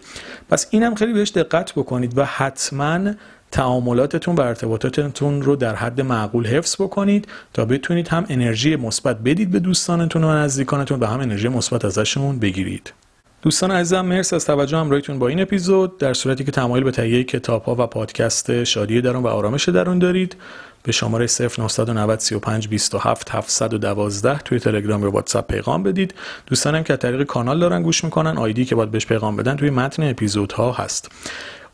پس 0.50 0.68
اینم 0.70 0.96
خیلی 0.96 1.14
بهش 1.14 1.30
دقت 1.30 1.74
بکنید 1.74 2.18
و 2.18 2.26
حتما 2.26 3.14
تعاملاتتون 3.52 4.36
و 4.36 4.42
ارتباطاتتون 4.42 5.42
رو 5.42 5.56
در 5.56 5.76
حد 5.76 6.02
معقول 6.02 6.48
حفظ 6.48 6.76
بکنید 6.82 7.28
تا 7.54 7.66
بتونید 7.66 8.08
هم 8.08 8.26
انرژی 8.30 8.76
مثبت 8.76 9.18
بدید 9.18 9.52
به 9.52 9.60
دوستانتون 9.60 10.24
و 10.24 10.34
نزدیکانتون 10.34 11.00
و 11.00 11.06
هم 11.06 11.20
انرژی 11.20 11.48
مثبت 11.48 11.86
ازشون 11.86 12.40
بگیرید. 12.40 12.94
دوستان 13.42 13.72
عزیزم 13.72 14.06
مرسی 14.06 14.36
از 14.36 14.46
توجه 14.46 14.78
همراهیتون 14.78 15.20
با 15.20 15.28
این 15.28 15.42
اپیزود. 15.42 15.98
در 15.98 16.14
صورتی 16.14 16.44
که 16.44 16.52
تمایل 16.52 16.84
به 16.84 16.92
تهیه 16.92 17.24
کتاب 17.24 17.64
ها 17.64 17.76
و 17.80 17.88
پادکست 17.88 18.64
شادی 18.64 19.02
درون 19.02 19.24
و 19.24 19.28
آرامش 19.28 19.70
درون 19.70 20.00
دارید 20.00 20.36
به 20.84 20.92
شماره 20.92 21.28
0990 21.58 22.20
35 22.20 22.68
27 22.68 23.30
712 23.32 24.38
توی 24.40 24.60
تلگرام 24.60 25.04
یا 25.04 25.12
واتساپ 25.12 25.52
پیغام 25.52 25.84
بدید. 25.84 26.14
دوستانم 26.46 26.84
که 26.84 26.94
از 26.94 27.00
طریق 27.00 27.24
کانال 27.24 27.60
دارن 27.60 27.84
گوش 27.84 28.04
می‌کنن 28.04 28.38
آیدی 28.38 28.66
که 28.66 28.76
باید 28.76 28.92
بهش 28.92 29.06
پیغام 29.06 29.36
بدن 29.36 29.56
توی 29.56 29.70
متن 29.70 30.10
اپیزودها 30.10 30.72
هست. 30.72 31.12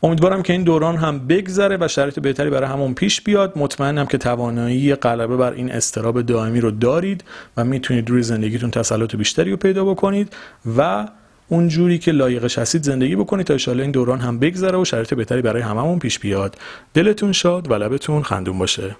امیدوارم 0.02 0.42
که 0.42 0.52
این 0.52 0.62
دوران 0.62 0.96
هم 0.96 1.26
بگذره 1.26 1.78
و 1.80 1.88
شرایط 1.88 2.18
بهتری 2.18 2.50
برای 2.50 2.68
همون 2.68 2.94
پیش 2.94 3.20
بیاد. 3.20 3.52
مطمئنم 3.56 4.06
که 4.06 4.18
توانایی 4.18 4.94
غلبه 4.94 5.36
بر 5.36 5.52
این 5.52 5.72
استراب 5.72 6.22
دائمی 6.22 6.60
رو 6.60 6.70
دارید 6.70 7.24
و 7.56 7.64
می‌تونید 7.64 8.10
روی 8.10 8.22
زندگیتون 8.22 8.70
تسلط 8.70 9.16
بیشتری 9.16 9.50
رو 9.50 9.56
پیدا 9.56 9.84
بکنید 9.84 10.36
و 10.78 11.08
اونجوری 11.48 11.98
که 11.98 12.12
لایقش 12.12 12.58
هستید 12.58 12.82
زندگی 12.82 13.16
بکنید 13.16 13.46
تا 13.46 13.72
ان 13.72 13.80
این 13.80 13.90
دوران 13.90 14.20
هم 14.20 14.38
بگذره 14.38 14.78
و 14.78 14.84
شرایط 14.84 15.14
بهتری 15.14 15.42
برای 15.42 15.62
هممون 15.62 15.98
پیش 15.98 16.18
بیاد. 16.18 16.58
دلتون 16.94 17.32
شاد 17.32 17.70
و 17.70 17.74
لبتون 17.74 18.22
خندون 18.22 18.58
باشه. 18.58 18.96